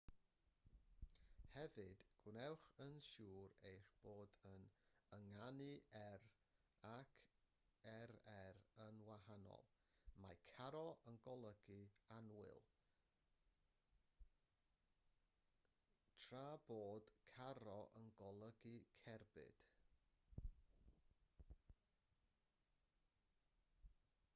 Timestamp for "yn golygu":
11.11-11.77, 18.01-18.77